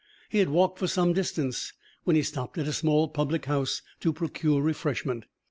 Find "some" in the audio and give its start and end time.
0.87-1.13